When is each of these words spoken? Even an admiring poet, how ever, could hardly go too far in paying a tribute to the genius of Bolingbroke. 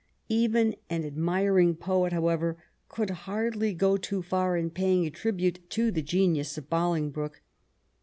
Even 0.29 0.75
an 0.89 1.05
admiring 1.05 1.75
poet, 1.75 2.11
how 2.11 2.27
ever, 2.29 2.57
could 2.89 3.11
hardly 3.11 3.71
go 3.75 3.97
too 3.97 4.23
far 4.23 4.57
in 4.57 4.71
paying 4.71 5.05
a 5.05 5.11
tribute 5.11 5.59
to 5.69 5.91
the 5.91 6.01
genius 6.01 6.57
of 6.57 6.67
Bolingbroke. 6.71 7.43